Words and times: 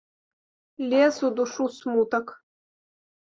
Лез 0.93 1.15
у 1.27 1.29
душу 1.39 1.65
смутак. 1.77 2.27